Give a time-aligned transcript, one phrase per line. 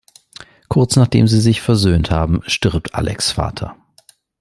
[0.67, 3.75] Kurz nachdem sie sich versöhnt haben, stirbt Alex’ Vater.